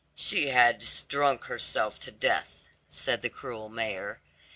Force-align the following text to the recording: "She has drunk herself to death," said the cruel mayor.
"She 0.15 0.47
has 0.47 1.03
drunk 1.03 1.43
herself 1.43 1.99
to 1.99 2.09
death," 2.11 2.63
said 2.89 3.21
the 3.21 3.29
cruel 3.29 3.69
mayor. 3.69 4.19